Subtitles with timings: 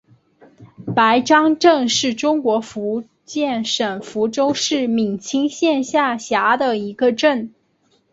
[0.95, 7.53] 白樟镇是中国福建省福州市闽清县下辖的一个镇。